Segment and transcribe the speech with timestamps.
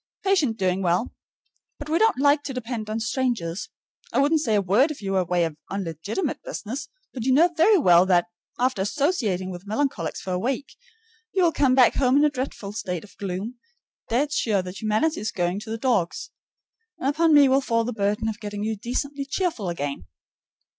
[0.23, 1.13] Patient doing well.
[1.77, 3.69] But we don't like to depend on strangers.
[4.11, 7.53] I wouldn't say a word if you were away on legitimate business, but you know
[7.55, 8.25] very well that,
[8.57, 10.75] after associating with melancholics for a week,
[11.33, 13.59] you will come back home in a dreadful state of gloom,
[14.09, 16.31] dead sure that humanity is going to the dogs;
[16.97, 20.07] and upon me will fall the burden of getting you decently cheerful again.